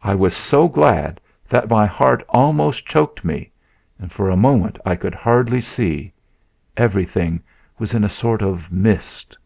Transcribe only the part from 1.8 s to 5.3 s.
heart almost choked me and for a moment I could